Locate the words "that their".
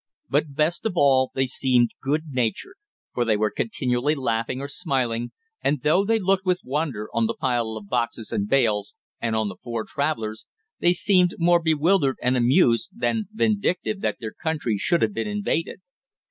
14.01-14.33